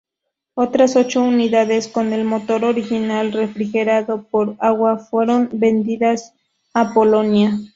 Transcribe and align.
Otras 0.55 0.95
ocho 0.95 1.21
unidades 1.21 1.87
con 1.87 2.11
el 2.11 2.23
motor 2.23 2.65
original 2.65 3.31
refrigerado 3.31 4.23
por 4.23 4.55
agua 4.57 4.97
fueron 4.97 5.47
vendidas 5.51 6.33
a 6.73 6.91
Polonia. 6.95 7.53